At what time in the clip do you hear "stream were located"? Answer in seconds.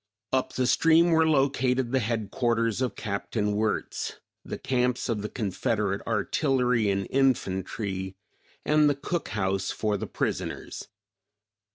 0.65-1.91